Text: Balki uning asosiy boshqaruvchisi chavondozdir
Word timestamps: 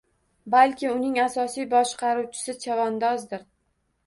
Balki 0.53 0.87
uning 0.93 1.19
asosiy 1.25 1.67
boshqaruvchisi 1.75 2.57
chavondozdir 2.65 3.47